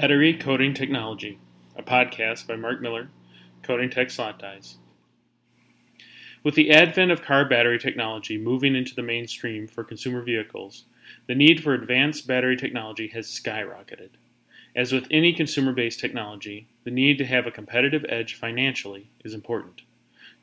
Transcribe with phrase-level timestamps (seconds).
[0.00, 1.38] Battery Coating Technology,
[1.76, 3.10] a podcast by Mark Miller,
[3.62, 4.78] Coating Tech Slot Dies.
[6.42, 10.84] With the advent of car battery technology moving into the mainstream for consumer vehicles,
[11.26, 14.08] the need for advanced battery technology has skyrocketed.
[14.74, 19.34] As with any consumer based technology, the need to have a competitive edge financially is
[19.34, 19.82] important.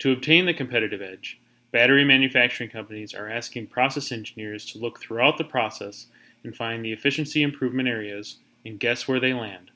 [0.00, 1.40] To obtain the competitive edge,
[1.72, 6.08] battery manufacturing companies are asking process engineers to look throughout the process
[6.44, 8.36] and find the efficiency improvement areas
[8.68, 9.70] and guess where they land?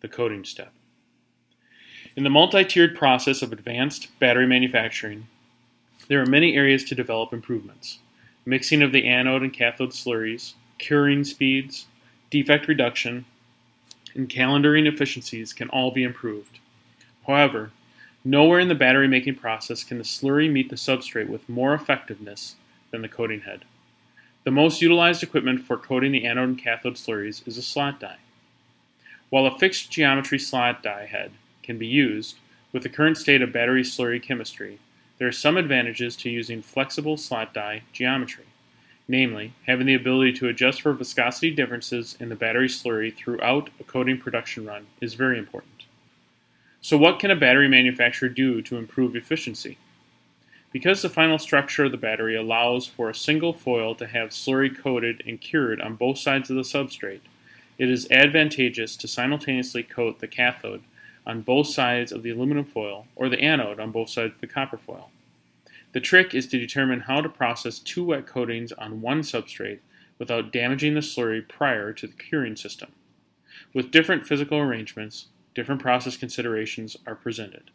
[0.00, 0.72] The coating step.
[2.16, 5.28] In the multi tiered process of advanced battery manufacturing,
[6.08, 8.00] there are many areas to develop improvements.
[8.44, 11.86] Mixing of the anode and cathode slurries, curing speeds,
[12.30, 13.24] defect reduction,
[14.14, 16.58] and calendering efficiencies can all be improved.
[17.26, 17.70] However,
[18.24, 22.56] nowhere in the battery making process can the slurry meet the substrate with more effectiveness
[22.90, 23.64] than the coating head.
[24.44, 28.18] The most utilized equipment for coating the anode and cathode slurries is a slot die.
[29.32, 31.30] While a fixed geometry slot die head
[31.62, 32.36] can be used,
[32.70, 34.78] with the current state of battery slurry chemistry,
[35.16, 38.44] there are some advantages to using flexible slot die geometry.
[39.08, 43.84] Namely, having the ability to adjust for viscosity differences in the battery slurry throughout a
[43.84, 45.86] coating production run is very important.
[46.82, 49.78] So, what can a battery manufacturer do to improve efficiency?
[50.72, 54.78] Because the final structure of the battery allows for a single foil to have slurry
[54.78, 57.20] coated and cured on both sides of the substrate,
[57.78, 60.82] it is advantageous to simultaneously coat the cathode
[61.26, 64.46] on both sides of the aluminum foil or the anode on both sides of the
[64.46, 65.10] copper foil.
[65.92, 69.80] The trick is to determine how to process two wet coatings on one substrate
[70.18, 72.92] without damaging the slurry prior to the curing system.
[73.74, 77.70] With different physical arrangements, different process considerations are presented.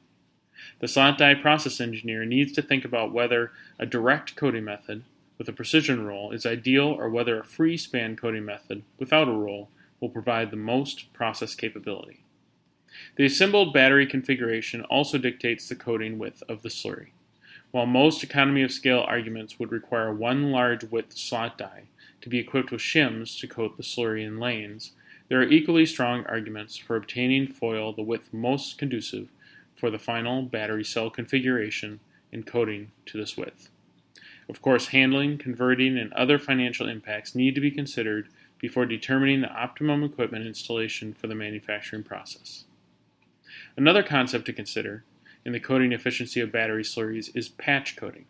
[0.79, 5.03] The slot die process engineer needs to think about whether a direct coating method
[5.37, 9.31] with a precision roll is ideal or whether a free span coating method without a
[9.31, 12.23] roll will provide the most process capability.
[13.15, 17.09] The assembled battery configuration also dictates the coating width of the slurry.
[17.71, 21.83] While most economy of scale arguments would require one large width slot die
[22.21, 24.93] to be equipped with shims to coat the slurry in lanes,
[25.29, 29.27] there are equally strong arguments for obtaining foil the width most conducive
[29.75, 31.99] for the final battery cell configuration
[32.31, 33.69] and coating to this width.
[34.49, 39.51] Of course, handling, converting, and other financial impacts need to be considered before determining the
[39.51, 42.65] optimum equipment installation for the manufacturing process.
[43.75, 45.03] Another concept to consider
[45.45, 48.25] in the coating efficiency of battery slurries is patch coating.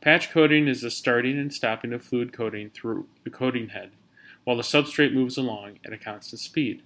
[0.00, 3.92] Patch coating is the starting and stopping of fluid coating through the coating head
[4.44, 6.82] while the substrate moves along at a constant speed.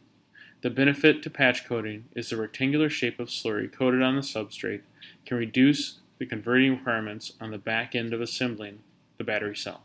[0.62, 4.82] The benefit to patch coating is the rectangular shape of slurry coated on the substrate
[5.24, 8.80] can reduce the converting requirements on the back end of assembling
[9.18, 9.82] the battery cell.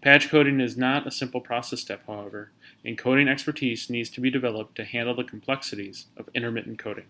[0.00, 2.50] Patch coating is not a simple process step, however,
[2.84, 7.06] and coating expertise needs to be developed to handle the complexities of intermittent coating.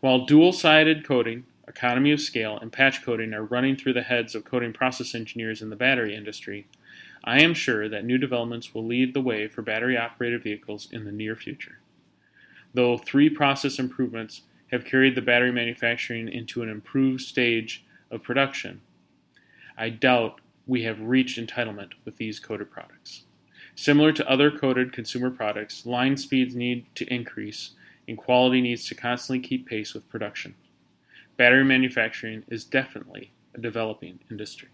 [0.00, 4.34] While dual sided coating, economy of scale, and patch coating are running through the heads
[4.34, 6.66] of coating process engineers in the battery industry,
[7.24, 11.04] I am sure that new developments will lead the way for battery operated vehicles in
[11.04, 11.80] the near future.
[12.74, 18.82] Though three process improvements have carried the battery manufacturing into an improved stage of production,
[19.76, 23.24] I doubt we have reached entitlement with these coated products.
[23.74, 27.72] Similar to other coated consumer products, line speeds need to increase
[28.06, 30.54] and quality needs to constantly keep pace with production.
[31.36, 34.68] Battery manufacturing is definitely a developing industry.